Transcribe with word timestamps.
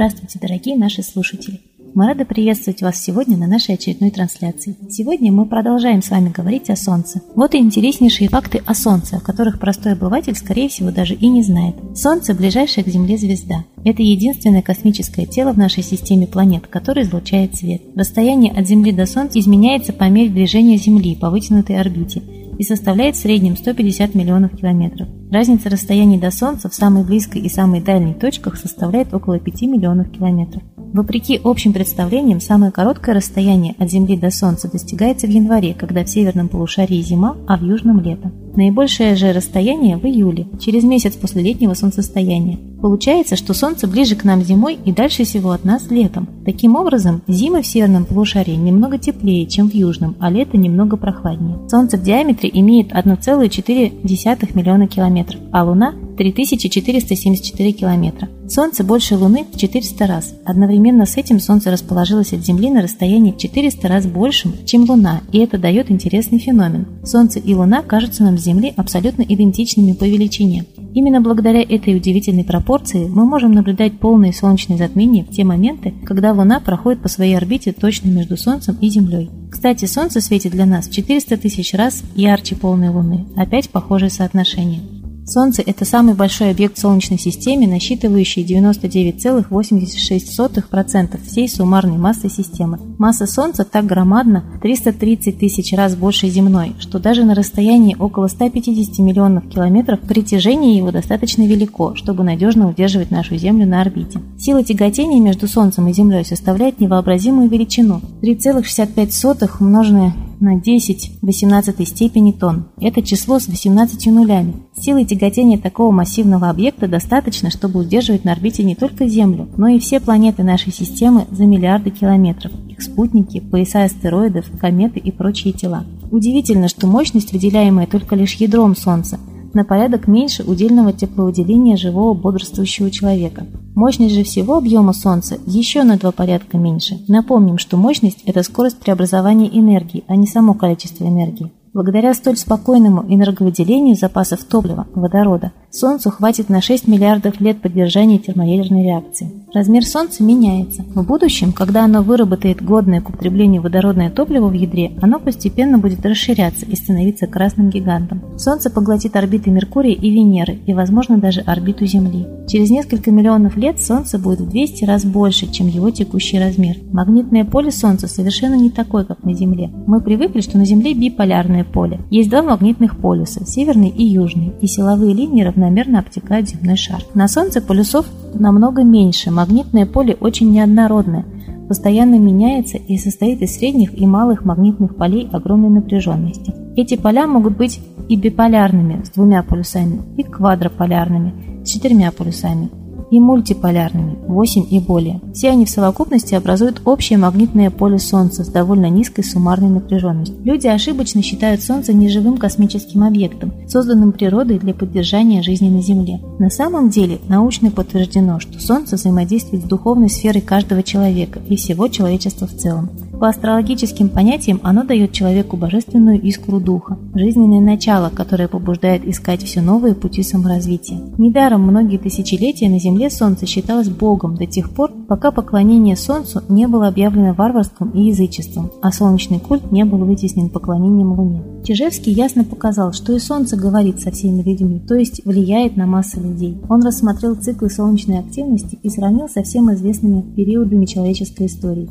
Здравствуйте, 0.00 0.38
дорогие 0.40 0.78
наши 0.78 1.02
слушатели! 1.02 1.60
Мы 1.94 2.06
рады 2.06 2.24
приветствовать 2.24 2.80
вас 2.80 3.04
сегодня 3.04 3.36
на 3.36 3.46
нашей 3.46 3.74
очередной 3.74 4.10
трансляции. 4.10 4.74
Сегодня 4.88 5.30
мы 5.30 5.44
продолжаем 5.44 6.00
с 6.00 6.08
вами 6.08 6.30
говорить 6.30 6.70
о 6.70 6.76
Солнце. 6.76 7.20
Вот 7.34 7.54
и 7.54 7.58
интереснейшие 7.58 8.30
факты 8.30 8.62
о 8.64 8.74
Солнце, 8.74 9.18
о 9.18 9.20
которых 9.20 9.60
простой 9.60 9.92
обыватель, 9.92 10.34
скорее 10.34 10.70
всего, 10.70 10.90
даже 10.90 11.12
и 11.12 11.28
не 11.28 11.42
знает. 11.42 11.74
Солнце– 11.94 12.32
ближайшая 12.34 12.82
к 12.82 12.88
Земле 12.88 13.18
звезда. 13.18 13.66
Это 13.84 14.02
единственное 14.02 14.62
космическое 14.62 15.26
тело 15.26 15.52
в 15.52 15.58
нашей 15.58 15.82
системе 15.82 16.26
планет, 16.26 16.66
которое 16.66 17.02
излучает 17.02 17.56
свет. 17.56 17.82
Расстояние 17.94 18.54
от 18.54 18.66
Земли 18.66 18.92
до 18.92 19.04
Солнца 19.04 19.38
изменяется 19.38 19.92
по 19.92 20.04
мере 20.04 20.30
движения 20.30 20.78
Земли 20.78 21.14
по 21.14 21.28
вытянутой 21.28 21.78
орбите 21.78 22.22
и 22.56 22.62
составляет 22.62 23.16
в 23.16 23.20
среднем 23.20 23.54
150 23.54 24.14
миллионов 24.14 24.56
километров. 24.56 25.08
Разница 25.30 25.70
расстояний 25.70 26.18
до 26.18 26.32
Солнца 26.32 26.68
в 26.68 26.74
самой 26.74 27.04
близкой 27.04 27.42
и 27.42 27.48
самой 27.48 27.80
дальней 27.80 28.14
точках 28.14 28.56
составляет 28.56 29.14
около 29.14 29.38
5 29.38 29.62
миллионов 29.62 30.10
километров. 30.10 30.62
Вопреки 30.92 31.40
общим 31.44 31.72
представлениям, 31.72 32.40
самое 32.40 32.72
короткое 32.72 33.14
расстояние 33.14 33.76
от 33.78 33.88
Земли 33.88 34.16
до 34.16 34.32
Солнца 34.32 34.68
достигается 34.68 35.28
в 35.28 35.30
январе, 35.30 35.72
когда 35.72 36.02
в 36.02 36.08
северном 36.08 36.48
полушарии 36.48 37.00
зима, 37.00 37.36
а 37.46 37.56
в 37.58 37.62
южном– 37.62 38.00
лето. 38.02 38.32
Наибольшее 38.56 39.14
же 39.14 39.32
расстояние 39.32 39.96
в 39.96 40.04
июле, 40.04 40.48
через 40.58 40.82
месяц 40.82 41.14
после 41.14 41.42
летнего 41.42 41.74
солнцестояния. 41.74 42.58
Получается, 42.82 43.36
что 43.36 43.54
Солнце 43.54 43.86
ближе 43.86 44.16
к 44.16 44.24
нам 44.24 44.42
зимой 44.42 44.78
и 44.84 44.90
дальше 44.90 45.22
всего 45.24 45.52
от 45.52 45.64
нас 45.64 45.90
летом. 45.90 46.28
Таким 46.44 46.74
образом, 46.74 47.22
зимы 47.28 47.62
в 47.62 47.66
северном 47.66 48.06
полушарии 48.06 48.56
немного 48.56 48.98
теплее, 48.98 49.46
чем 49.46 49.70
в 49.70 49.74
южном, 49.74 50.16
а 50.18 50.30
лето 50.30 50.56
немного 50.56 50.96
прохладнее. 50.96 51.58
Солнце 51.68 51.98
в 51.98 52.02
диаметре 52.02 52.50
имеет 52.52 52.90
1,4 52.92 54.56
миллиона 54.56 54.88
километров, 54.88 55.19
а 55.52 55.64
Луна 55.64 55.94
3474 56.16 57.72
километра. 57.72 58.28
Солнце 58.48 58.82
больше 58.82 59.16
Луны 59.16 59.46
в 59.52 59.56
400 59.56 60.06
раз. 60.06 60.34
Одновременно 60.44 61.06
с 61.06 61.16
этим 61.16 61.38
Солнце 61.38 61.70
расположилось 61.70 62.32
от 62.32 62.44
Земли 62.44 62.68
на 62.68 62.82
расстоянии 62.82 63.30
в 63.30 63.38
400 63.38 63.88
раз 63.88 64.06
большим, 64.06 64.54
чем 64.66 64.90
Луна, 64.90 65.20
и 65.30 65.38
это 65.38 65.56
дает 65.56 65.90
интересный 65.90 66.38
феномен. 66.38 66.86
Солнце 67.04 67.38
и 67.38 67.54
Луна 67.54 67.82
кажутся 67.82 68.24
нам 68.24 68.38
с 68.38 68.42
Земли 68.42 68.74
абсолютно 68.76 69.22
идентичными 69.22 69.92
по 69.92 70.04
величине. 70.04 70.64
Именно 70.92 71.20
благодаря 71.20 71.62
этой 71.62 71.96
удивительной 71.96 72.44
пропорции 72.44 73.06
мы 73.06 73.24
можем 73.24 73.52
наблюдать 73.52 74.00
полные 74.00 74.32
солнечные 74.32 74.78
затмения 74.78 75.24
в 75.24 75.30
те 75.30 75.44
моменты, 75.44 75.94
когда 76.04 76.32
Луна 76.32 76.58
проходит 76.58 77.00
по 77.02 77.08
своей 77.08 77.36
орбите 77.36 77.72
точно 77.72 78.08
между 78.08 78.36
Солнцем 78.36 78.76
и 78.80 78.88
Землей. 78.88 79.30
Кстати, 79.50 79.84
Солнце 79.84 80.20
светит 80.20 80.52
для 80.52 80.66
нас 80.66 80.88
в 80.88 80.92
400 80.92 81.36
тысяч 81.36 81.72
раз 81.74 82.02
ярче 82.16 82.56
полной 82.56 82.88
Луны. 82.88 83.26
Опять 83.36 83.70
похожее 83.70 84.10
соотношение. 84.10 84.80
Солнце– 85.26 85.62
это 85.66 85.84
самый 85.84 86.14
большой 86.14 86.50
объект 86.50 86.76
в 86.76 86.80
Солнечной 86.80 87.18
системе, 87.18 87.68
насчитывающий 87.68 88.44
99,86% 88.44 91.20
всей 91.24 91.48
суммарной 91.48 91.98
массы 91.98 92.28
системы. 92.28 92.78
Масса 92.98 93.26
Солнца 93.26 93.64
так 93.64 93.86
громадна– 93.86 94.44
330 94.62 95.38
тысяч 95.38 95.72
раз 95.72 95.94
больше 95.94 96.28
земной, 96.28 96.74
что 96.78 96.98
даже 96.98 97.24
на 97.24 97.34
расстоянии 97.34 97.96
около 97.98 98.28
150 98.28 98.98
миллионов 98.98 99.48
километров 99.48 100.00
притяжение 100.00 100.76
его 100.76 100.90
достаточно 100.90 101.46
велико, 101.46 101.94
чтобы 101.94 102.24
надежно 102.24 102.68
удерживать 102.68 103.10
нашу 103.10 103.36
Землю 103.36 103.66
на 103.66 103.80
орбите. 103.80 104.20
Сила 104.38 104.64
тяготения 104.64 105.20
между 105.20 105.46
Солнцем 105.46 105.86
и 105.88 105.92
Землей 105.92 106.24
составляет 106.24 106.80
невообразимую 106.80 107.48
величину– 107.48 108.00
3,65 108.22 109.50
умноженное 109.60 110.14
на 110.40 110.56
10 110.56 111.18
в 111.20 111.26
18 111.26 111.86
степени 111.86 112.32
тонн. 112.32 112.68
Это 112.80 113.02
число 113.02 113.38
с 113.38 113.46
18 113.46 114.06
нулями. 114.06 114.54
Силы 114.78 115.04
тяготения 115.04 115.58
такого 115.58 115.90
массивного 115.90 116.48
объекта 116.48 116.88
достаточно, 116.88 117.50
чтобы 117.50 117.80
удерживать 117.80 118.24
на 118.24 118.32
орбите 118.32 118.62
не 118.64 118.74
только 118.74 119.06
Землю, 119.06 119.48
но 119.56 119.68
и 119.68 119.78
все 119.78 120.00
планеты 120.00 120.42
нашей 120.42 120.72
системы 120.72 121.26
за 121.30 121.44
миллиарды 121.44 121.90
километров, 121.90 122.52
их 122.68 122.82
спутники, 122.82 123.40
пояса 123.40 123.84
астероидов, 123.84 124.46
кометы 124.58 124.98
и 124.98 125.12
прочие 125.12 125.52
тела. 125.52 125.84
Удивительно, 126.10 126.68
что 126.68 126.86
мощность, 126.86 127.32
выделяемая 127.32 127.86
только 127.86 128.16
лишь 128.16 128.34
ядром 128.34 128.74
Солнца, 128.74 129.20
на 129.52 129.64
порядок 129.64 130.06
меньше 130.06 130.42
удельного 130.44 130.92
тепловыделения 130.92 131.76
живого 131.76 132.14
бодрствующего 132.14 132.90
человека. 132.90 133.46
Мощность 133.74 134.14
же 134.14 134.24
всего 134.24 134.56
объема 134.56 134.92
Солнца 134.92 135.38
еще 135.46 135.82
на 135.82 135.96
два 135.96 136.12
порядка 136.12 136.58
меньше. 136.58 136.98
Напомним, 137.08 137.58
что 137.58 137.76
мощность– 137.76 138.22
это 138.26 138.42
скорость 138.42 138.78
преобразования 138.78 139.48
энергии, 139.48 140.04
а 140.06 140.16
не 140.16 140.26
само 140.26 140.54
количество 140.54 141.04
энергии. 141.04 141.52
Благодаря 141.72 142.14
столь 142.14 142.36
спокойному 142.36 143.04
энерговыделению 143.08 143.94
запасов 143.94 144.42
топлива, 144.42 144.88
водорода, 144.92 145.52
Солнцу 145.72 146.10
хватит 146.10 146.48
на 146.48 146.60
6 146.60 146.88
миллиардов 146.88 147.40
лет 147.40 147.60
поддержания 147.62 148.18
термоядерной 148.18 148.82
реакции. 148.82 149.30
Размер 149.54 149.84
Солнца 149.84 150.24
меняется. 150.24 150.82
В 150.94 151.06
будущем, 151.06 151.52
когда 151.52 151.84
оно 151.84 152.02
выработает 152.02 152.60
годное 152.60 153.00
к 153.00 153.08
употреблению 153.08 153.62
водородное 153.62 154.10
топливо 154.10 154.48
в 154.48 154.52
ядре, 154.52 154.92
оно 155.00 155.20
постепенно 155.20 155.78
будет 155.78 156.04
расширяться 156.04 156.66
и 156.66 156.74
становиться 156.74 157.28
красным 157.28 157.70
гигантом. 157.70 158.20
Солнце 158.36 158.68
поглотит 158.68 159.14
орбиты 159.14 159.50
Меркурия 159.50 159.94
и 159.94 160.10
Венеры 160.10 160.58
и, 160.66 160.74
возможно, 160.74 161.18
даже 161.18 161.40
орбиту 161.40 161.86
Земли. 161.86 162.26
Через 162.48 162.70
несколько 162.70 163.12
миллионов 163.12 163.56
лет 163.56 163.80
Солнце 163.80 164.18
будет 164.18 164.40
в 164.40 164.50
200 164.50 164.84
раз 164.84 165.04
больше, 165.04 165.50
чем 165.52 165.68
его 165.68 165.90
текущий 165.90 166.40
размер. 166.40 166.78
Магнитное 166.92 167.44
поле 167.44 167.70
Солнца 167.70 168.08
совершенно 168.08 168.54
не 168.54 168.70
такое, 168.70 169.04
как 169.04 169.22
на 169.22 169.34
Земле. 169.34 169.70
Мы 169.86 170.00
привыкли, 170.00 170.40
что 170.40 170.58
на 170.58 170.64
Земле 170.64 170.94
биполярное 170.94 171.62
поле. 171.62 172.00
Есть 172.10 172.28
два 172.28 172.42
магнитных 172.42 172.98
полюса– 172.98 173.44
северный 173.46 173.88
и 173.88 174.04
южный, 174.04 174.52
и 174.60 174.66
силовые 174.66 175.14
линии 175.14 175.44
равномерно 175.60 175.98
обтекают 175.98 176.48
земной 176.48 176.76
шар. 176.76 177.02
На 177.14 177.28
Солнце 177.28 177.60
полюсов 177.60 178.06
намного 178.34 178.82
меньше, 178.82 179.30
магнитное 179.30 179.86
поле 179.86 180.16
очень 180.18 180.50
неоднородное, 180.50 181.24
постоянно 181.68 182.18
меняется 182.18 182.78
и 182.78 182.96
состоит 182.96 183.42
из 183.42 183.56
средних 183.56 183.96
и 183.98 184.06
малых 184.06 184.44
магнитных 184.44 184.96
полей 184.96 185.28
огромной 185.32 185.70
напряженности. 185.70 186.54
Эти 186.76 186.96
поля 186.96 187.26
могут 187.26 187.56
быть 187.56 187.80
и 188.08 188.16
биполярными 188.16 189.04
с 189.04 189.10
двумя 189.10 189.42
полюсами, 189.42 190.00
и 190.16 190.22
квадрополярными 190.22 191.62
с 191.64 191.68
четырьмя 191.68 192.10
полюсами, 192.10 192.70
и 193.10 193.20
мультиполярными, 193.20 194.18
8 194.26 194.66
и 194.70 194.78
более. 194.80 195.20
Все 195.34 195.50
они 195.50 195.64
в 195.64 195.70
совокупности 195.70 196.34
образуют 196.34 196.82
общее 196.84 197.18
магнитное 197.18 197.70
поле 197.70 197.98
Солнца 197.98 198.44
с 198.44 198.48
довольно 198.48 198.88
низкой 198.88 199.22
суммарной 199.22 199.68
напряженностью. 199.68 200.36
Люди 200.44 200.66
ошибочно 200.66 201.22
считают 201.22 201.62
Солнце 201.62 201.92
неживым 201.92 202.38
космическим 202.38 203.02
объектом, 203.02 203.52
созданным 203.68 204.12
природой 204.12 204.58
для 204.58 204.74
поддержания 204.74 205.42
жизни 205.42 205.68
на 205.68 205.82
Земле. 205.82 206.20
На 206.38 206.50
самом 206.50 206.90
деле 206.90 207.18
научно 207.28 207.70
подтверждено, 207.70 208.40
что 208.40 208.60
Солнце 208.60 208.96
взаимодействует 208.96 209.64
с 209.64 209.68
духовной 209.68 210.08
сферой 210.08 210.42
каждого 210.42 210.82
человека 210.82 211.40
и 211.48 211.56
всего 211.56 211.88
человечества 211.88 212.46
в 212.46 212.56
целом. 212.56 212.90
По 213.20 213.28
астрологическим 213.28 214.08
понятиям 214.08 214.60
оно 214.62 214.82
дает 214.82 215.12
человеку 215.12 215.58
божественную 215.58 216.18
искру 216.22 216.58
духа, 216.58 216.96
жизненное 217.14 217.60
начало, 217.60 218.08
которое 218.08 218.48
побуждает 218.48 219.06
искать 219.06 219.42
все 219.42 219.60
новые 219.60 219.94
пути 219.94 220.22
саморазвития. 220.22 220.98
Недаром 221.18 221.60
многие 221.60 221.98
тысячелетия 221.98 222.70
на 222.70 222.80
Земле 222.80 223.10
Солнце 223.10 223.44
считалось 223.44 223.90
Богом 223.90 224.36
до 224.36 224.46
тех 224.46 224.70
пор, 224.70 224.90
пока 225.06 225.32
поклонение 225.32 225.96
Солнцу 225.96 226.42
не 226.48 226.66
было 226.66 226.88
объявлено 226.88 227.34
варварством 227.34 227.90
и 227.90 228.04
язычеством, 228.04 228.70
а 228.80 228.90
солнечный 228.90 229.38
культ 229.38 229.70
не 229.70 229.84
был 229.84 229.98
вытеснен 229.98 230.48
поклонением 230.48 231.12
Луне. 231.12 231.42
Чижевский 231.62 232.12
ясно 232.12 232.44
показал, 232.44 232.94
что 232.94 233.12
и 233.12 233.18
Солнце 233.18 233.54
говорит 233.54 234.00
со 234.00 234.10
всеми 234.12 234.40
людьми, 234.40 234.80
то 234.80 234.94
есть 234.94 235.26
влияет 235.26 235.76
на 235.76 235.84
массы 235.84 236.18
людей. 236.18 236.56
Он 236.70 236.82
рассмотрел 236.82 237.34
циклы 237.34 237.68
солнечной 237.68 238.20
активности 238.20 238.78
и 238.82 238.88
сравнил 238.88 239.28
со 239.28 239.42
всем 239.42 239.70
известными 239.74 240.22
периодами 240.22 240.86
человеческой 240.86 241.48
истории. 241.48 241.90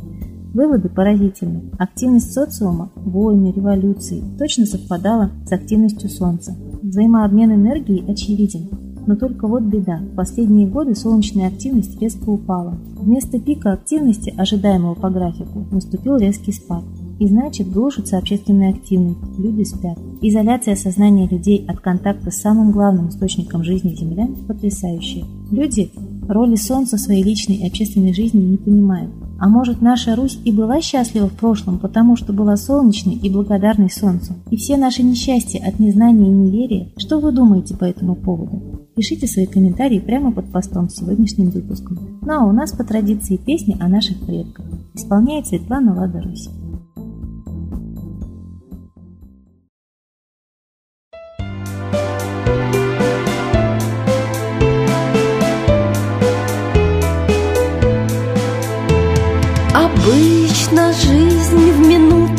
Выводы 0.54 0.90
поразительны. 0.90 1.70
Активность 1.78 2.34
социума, 2.34 2.92
войны, 2.96 3.54
революции 3.56 4.24
точно 4.38 4.66
совпадала 4.66 5.32
с 5.46 5.52
активностью 5.52 6.10
Солнца. 6.10 6.56
Взаимообмен 6.82 7.54
энергии 7.54 8.10
очевиден. 8.10 8.70
Но 9.06 9.16
только 9.16 9.48
вот 9.48 9.64
беда. 9.64 10.00
В 10.00 10.16
последние 10.16 10.68
годы 10.68 10.96
солнечная 10.96 11.48
активность 11.48 12.00
резко 12.02 12.30
упала. 12.30 12.78
Вместо 12.98 13.40
пика 13.40 13.74
активности, 13.74 14.34
ожидаемого 14.38 14.96
по 14.96 15.10
графику, 15.10 15.66
наступил 15.72 16.18
резкий 16.18 16.52
спад. 16.52 16.84
И 17.20 17.28
значит, 17.28 17.70
глушится 17.72 18.18
общественная 18.18 18.70
активность, 18.72 19.20
люди 19.38 19.64
спят. 19.64 19.98
Изоляция 20.22 20.76
сознания 20.76 21.28
людей 21.28 21.66
от 21.68 21.80
контакта 21.80 22.32
с 22.32 22.38
самым 22.38 22.72
главным 22.72 23.10
источником 23.10 23.64
жизни 23.64 23.94
Земля 23.94 24.28
потрясающая. 24.48 25.26
Люди 25.52 25.92
роли 26.28 26.56
Солнца 26.56 26.98
в 26.98 27.02
своей 27.02 27.24
личной 27.24 27.56
и 27.56 27.68
общественной 27.68 28.14
жизни 28.14 28.40
не 28.40 28.58
понимают. 28.58 29.12
А 29.40 29.48
может, 29.48 29.82
наша 29.82 30.16
Русь 30.16 30.38
и 30.44 30.52
была 30.52 30.82
счастлива 30.82 31.30
в 31.30 31.34
прошлом, 31.34 31.80
потому 31.80 32.18
что 32.18 32.34
была 32.34 32.58
солнечной 32.58 33.16
и 33.16 33.30
благодарной 33.30 33.90
Солнцу? 33.90 34.34
И 34.52 34.58
все 34.58 34.76
наши 34.76 35.02
несчастья 35.02 35.66
от 35.66 35.80
незнания 35.80 36.28
и 36.28 36.30
неверия, 36.30 36.90
что 36.98 37.20
вы 37.20 37.32
думаете 37.32 37.76
по 37.78 37.86
этому 37.86 38.16
поводу? 38.16 38.62
Пишите 38.96 39.28
свои 39.28 39.46
комментарии 39.46 40.00
прямо 40.00 40.34
под 40.34 40.52
постом 40.52 40.90
с 40.90 40.96
сегодняшним 40.96 41.52
выпуском. 41.52 42.20
Ну 42.22 42.34
а 42.34 42.46
у 42.46 42.52
нас 42.52 42.74
по 42.74 42.84
традиции 42.84 43.38
песни 43.38 43.78
о 43.80 43.88
наших 43.88 44.20
предках. 44.26 44.66
Исполняет 44.94 45.48
Светлана 45.48 45.96
Лада 45.96 46.22
Русь. 46.22 46.50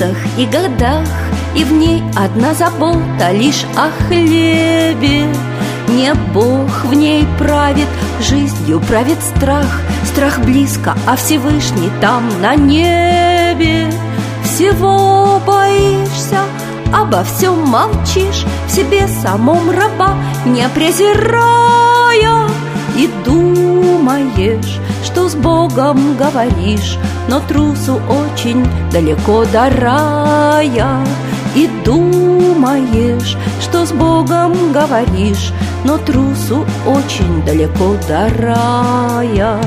Летах 0.01 0.17
и 0.39 0.47
годах 0.47 1.09
И 1.55 1.65
в 1.65 1.73
ней 1.73 2.03
одна 2.17 2.55
забота 2.55 3.33
лишь 3.33 3.65
о 3.77 3.91
хлебе. 4.07 5.27
Не 5.89 6.15
Бог 6.33 6.85
в 6.85 6.95
ней 6.95 7.27
правит, 7.39 7.89
жизнью 8.21 8.81
правит 8.81 9.19
страх. 9.21 9.81
Страх 10.05 10.39
близко, 10.41 10.95
а 11.07 11.17
Всевышний 11.17 11.91
там 12.01 12.23
на 12.41 12.55
небе. 12.55 13.91
Всего 14.45 15.41
боишься, 15.45 16.39
обо 16.95 17.25
всем 17.25 17.61
молчишь 17.67 18.45
В 18.67 18.71
себе 18.71 19.09
самом 19.23 19.71
раба 19.71 20.15
не 20.47 20.69
презирая. 20.69 22.49
И 22.97 23.09
думаешь, 23.25 24.79
что 25.05 25.29
с 25.29 25.35
Богом 25.35 26.17
говоришь 26.17 26.97
Но 27.31 27.39
трусу 27.39 28.01
очень 28.09 28.67
далеко 28.91 29.45
до 29.53 29.71
рая. 29.71 31.07
И 31.55 31.71
думаешь, 31.85 33.37
что 33.61 33.87
с 33.87 33.93
Богом 33.93 34.73
говоришь 34.73 35.53
Но 35.85 35.97
трусу 35.99 36.67
очень 36.85 37.45
далеко 37.45 37.95
до 38.09 38.29
рая. 38.37 39.61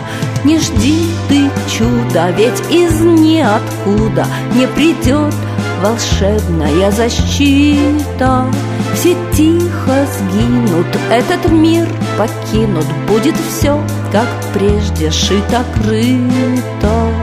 Не 0.44 0.60
жди 0.60 1.08
ты 1.30 1.50
чуда, 1.70 2.32
ведь 2.32 2.62
из 2.70 3.00
ниоткуда 3.00 4.26
Не 4.56 4.68
придет 4.68 5.34
волшебная 5.82 6.92
защита. 6.92 8.46
Все 8.94 9.16
тихо 9.32 10.06
сгинут, 10.18 10.88
этот 11.10 11.50
мир 11.50 11.88
покинут 12.18 12.86
Будет 13.08 13.36
все, 13.38 13.82
как 14.12 14.28
прежде, 14.54 15.08
шито-крыто 15.08 17.23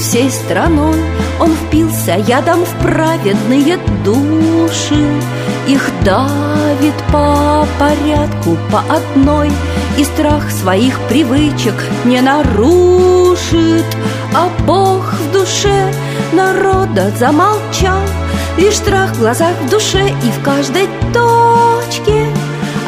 всей 0.00 0.30
страной. 0.30 0.96
Он 1.38 1.54
впился 1.54 2.16
ядом 2.16 2.64
в 2.64 2.82
праведные 2.82 3.78
души. 4.04 5.20
Их 5.68 5.90
давит 6.04 6.94
по 7.12 7.66
порядку, 7.78 8.56
по 8.70 8.80
одной. 8.92 9.50
И 9.98 10.04
страх 10.04 10.50
своих 10.50 10.98
привычек 11.08 11.74
не 12.04 12.20
нарушит. 12.20 13.84
А 14.34 14.48
Бог 14.66 15.12
в 15.12 15.32
душе 15.32 15.92
народа 16.32 17.12
замолчал. 17.18 18.00
Лишь 18.56 18.76
страх 18.76 19.12
в 19.12 19.20
глазах, 19.20 19.54
в 19.62 19.70
душе 19.70 20.08
и 20.08 20.30
в 20.30 20.42
каждой 20.42 20.88
точке. 21.12 22.26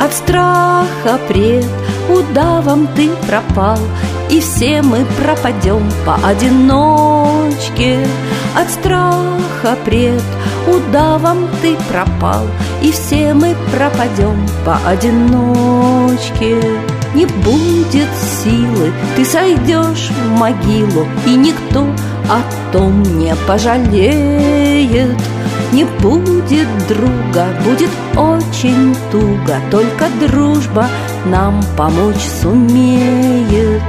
От 0.03 0.13
страха 0.15 1.21
пред 1.29 1.67
удавом 2.09 2.89
ты 2.97 3.11
пропал 3.29 3.79
И 4.33 4.41
все 4.41 4.81
мы 4.81 5.05
пропадем 5.21 5.87
поодиночке. 6.07 7.99
От 8.57 8.71
страха 8.71 9.77
пред 9.85 10.23
удавом 10.67 11.49
ты 11.61 11.77
пропал 11.91 12.47
И 12.81 12.91
все 12.93 13.35
мы 13.35 13.55
пропадем 13.71 14.49
поодиночке. 14.65 16.57
Не 17.15 17.27
будет 17.27 18.09
силы, 18.43 18.91
ты 19.17 19.25
сойдешь 19.27 20.09
в 20.09 20.31
могилу 20.31 21.07
И 21.27 21.35
никто 21.35 21.85
о 22.31 22.73
том 22.73 23.03
не 23.03 23.35
пожалеет. 23.47 25.15
Не 25.73 25.85
будет 25.85 26.69
друга, 26.89 27.49
будет 27.65 27.91
очень 28.17 28.97
туго 29.11 29.61
Только 29.71 30.07
дружба 30.21 30.87
нам 31.27 31.63
помочь 31.77 32.25
сумеет 32.43 33.83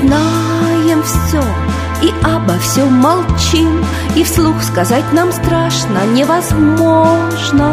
знаем 0.00 1.02
все 1.02 1.42
и 2.02 2.12
обо 2.22 2.58
всем 2.58 2.92
молчим 2.94 3.84
И 4.14 4.24
вслух 4.24 4.62
сказать 4.62 5.12
нам 5.12 5.32
страшно, 5.32 6.04
невозможно. 6.12 7.72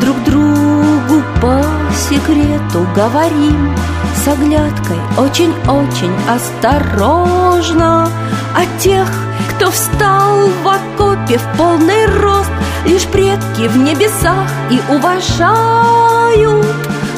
Друг 0.00 0.16
другу 0.24 1.22
по 1.40 1.62
секрету 1.94 2.86
говорим 2.94 3.74
С 4.16 4.28
оглядкой 4.28 4.98
очень-очень 5.18 6.12
осторожно. 6.28 8.08
А 8.54 8.78
тех, 8.78 9.08
кто 9.50 9.70
встал 9.70 10.48
в 10.62 10.68
окопе 10.68 11.38
в 11.38 11.56
полный 11.58 12.06
рост 12.06 12.50
Лишь 12.86 13.04
предки 13.04 13.68
в 13.68 13.76
небесах 13.76 14.48
и 14.70 14.80
уважают 14.90 16.66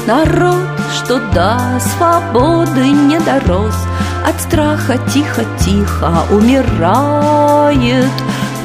Народ, 0.06 0.66
что 0.92 1.20
до 1.32 1.78
свободы 1.80 2.90
не 2.90 3.20
дорос 3.20 3.74
От 4.24 4.40
страха 4.40 4.98
тихо-тихо 5.12 6.12
умирает 6.30 8.10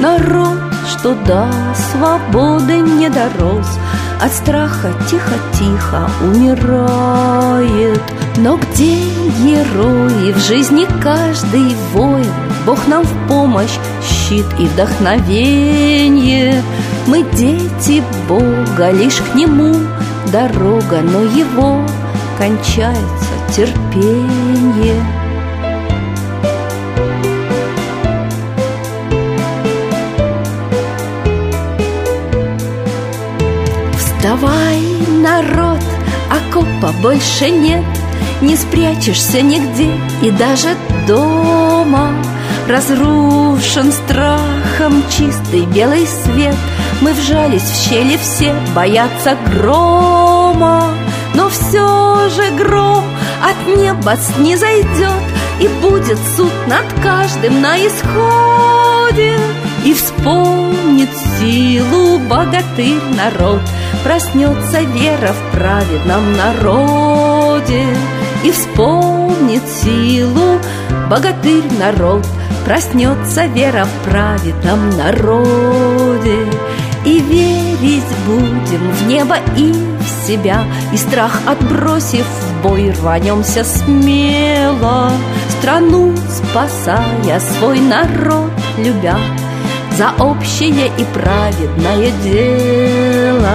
Народ, 0.00 0.58
что 0.86 1.14
до 1.26 1.48
свободы 1.74 2.78
не 2.78 3.08
дорос. 3.08 3.66
От 4.20 4.32
страха 4.32 4.92
тихо-тихо 5.10 6.08
умирает. 6.22 8.00
Но 8.36 8.58
где 8.58 8.94
герои 9.42 10.32
в 10.32 10.38
жизни 10.38 10.86
каждый 11.02 11.74
воин? 11.92 12.32
Бог 12.64 12.86
нам 12.86 13.02
в 13.02 13.28
помощь, 13.28 13.76
щит 14.02 14.46
и 14.60 14.66
вдохновение. 14.66 16.62
Мы 17.08 17.24
дети 17.32 18.02
Бога, 18.28 18.90
лишь 18.92 19.16
к 19.16 19.34
Нему 19.34 19.74
дорога, 20.30 21.00
но 21.02 21.22
Его 21.22 21.84
кончается 22.38 23.34
терпение. 23.52 25.17
Вставай, 34.28 34.82
народ, 35.22 35.82
окопа 36.30 36.92
больше 37.00 37.48
нет. 37.48 37.82
Не 38.42 38.56
спрячешься 38.56 39.40
нигде 39.40 39.90
и 40.20 40.30
даже 40.30 40.68
дома. 41.06 42.10
Разрушен 42.68 43.90
страхом 43.90 45.02
чистый 45.16 45.64
белый 45.64 46.06
свет. 46.06 46.54
Мы 47.00 47.14
вжались 47.14 47.62
в 47.62 47.88
щели 47.88 48.18
все, 48.18 48.54
боятся 48.76 49.34
грома. 49.50 50.90
Но 51.32 51.48
все 51.48 52.28
же 52.28 52.50
гром 52.50 53.04
от 53.42 53.78
неба 53.78 54.14
снизойдет 54.16 55.22
И 55.60 55.68
будет 55.80 56.18
суд 56.36 56.52
над 56.66 56.84
каждым 57.02 57.62
на 57.62 57.78
исходе 57.78 59.38
И 59.84 59.94
вспомнит 59.94 61.08
силу 61.38 62.18
богатырь 62.18 63.00
народ. 63.16 63.60
Проснется 64.04 64.80
вера 64.80 65.32
в 65.32 65.52
праведном 65.52 66.36
народе 66.36 67.84
И 68.44 68.50
вспомнит 68.50 69.62
силу 69.68 70.58
богатырь 71.08 71.64
народ. 71.78 72.26
Проснется 72.64 73.46
вера 73.46 73.86
в 73.86 74.08
праведном 74.08 74.90
народе 74.90 76.36
И 77.04 77.18
верить 77.20 78.02
будем 78.26 78.90
в 78.92 79.06
небо 79.06 79.36
и 79.56 79.72
в 79.72 80.26
себя. 80.26 80.64
И 80.92 80.96
страх 80.96 81.40
отбросив 81.46 82.26
в 82.26 82.62
бой 82.62 82.90
рванемся 82.90 83.64
смело 83.64 85.10
Страну 85.60 86.14
спасая, 86.28 87.40
свой 87.40 87.80
народ 87.80 88.50
любя 88.76 89.16
За 89.98 90.12
общее 90.22 90.92
и 90.96 91.04
праведное 91.12 92.12
дело. 92.22 93.50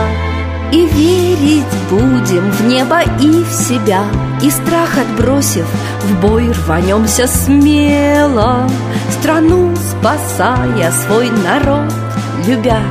И 0.74 0.86
верить 0.88 1.64
будем 1.90 2.52
в 2.52 2.66
небо 2.66 3.00
и 3.22 3.44
в 3.44 3.50
себя 3.50 4.02
И 4.42 4.50
страх 4.50 4.98
отбросив, 4.98 5.66
в 6.02 6.20
бой 6.20 6.52
рванемся 6.52 7.28
смело. 7.28 8.70
Страну 9.22 9.74
спасая, 9.78 10.92
свой 10.92 11.30
народ 11.30 11.94
любя 12.46 12.82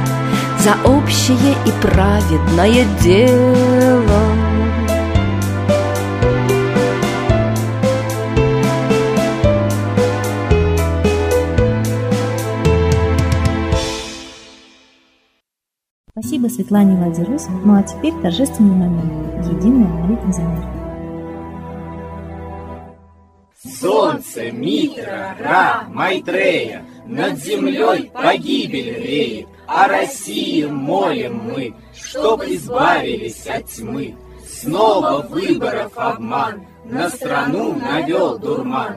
За 0.61 0.89
общее 0.89 1.55
и 1.67 1.71
праведное 1.83 2.87
дело 3.03 4.32
Спасибо 16.43 16.49
Светлане 16.49 16.99
Ладерус. 16.99 17.47
Ну 17.65 17.79
а 17.79 17.83
теперь 17.85 18.15
торжественный 18.21 18.75
момент. 18.75 19.47
Единая 19.47 19.87
молитва 19.87 20.33
за 20.33 20.43
мир. 20.43 20.65
Солнце, 23.81 24.51
Митра, 24.51 25.37
Ра, 25.39 25.85
Майтрея, 25.89 26.85
над 27.07 27.39
землей 27.39 28.11
погибель 28.13 29.05
реет, 29.05 29.47
а 29.69 29.87
России 29.87 30.65
молим 30.65 31.43
мы, 31.45 31.75
чтоб 31.95 32.43
избавились 32.43 33.47
от 33.47 33.67
тьмы. 33.67 34.17
Снова 34.45 35.25
выборов 35.29 35.93
обман, 35.95 36.63
на 36.85 37.09
страну 37.09 37.75
навел 37.75 38.39
дурман. 38.39 38.97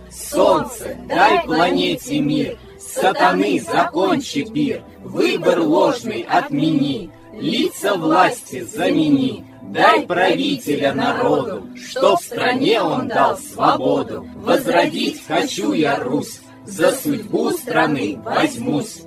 Солнце, 0.11 0.97
дай 1.07 1.43
планете 1.45 2.19
мир, 2.19 2.57
сатаны 2.79 3.61
закончи 3.61 4.43
пир, 4.43 4.83
выбор 4.99 5.59
ложный 5.61 6.25
отмени, 6.29 7.11
лица 7.33 7.95
власти 7.95 8.61
замени. 8.61 9.45
Дай 9.61 10.05
правителя 10.05 10.93
народу, 10.93 11.67
что 11.77 12.17
в 12.17 12.21
стране 12.21 12.81
он 12.81 13.07
дал 13.07 13.37
свободу. 13.37 14.27
Возродить 14.35 15.25
хочу 15.25 15.71
я 15.71 15.97
Русь, 15.97 16.41
за 16.65 16.91
судьбу 16.91 17.51
страны 17.51 18.19
возьмусь. 18.21 19.03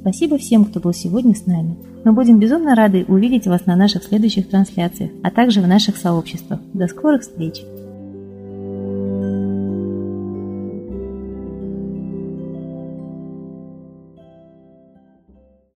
Спасибо 0.00 0.38
всем, 0.38 0.64
кто 0.64 0.80
был 0.80 0.92
сегодня 0.92 1.34
с 1.34 1.46
нами. 1.46 1.76
Мы 2.04 2.12
будем 2.12 2.38
безумно 2.38 2.74
рады 2.74 3.04
увидеть 3.08 3.46
вас 3.46 3.66
на 3.66 3.76
наших 3.76 4.04
следующих 4.04 4.48
трансляциях, 4.48 5.10
а 5.22 5.30
также 5.30 5.60
в 5.60 5.68
наших 5.68 5.96
сообществах. 5.96 6.60
До 6.72 6.86
скорых 6.86 7.22
встреч! 7.22 7.62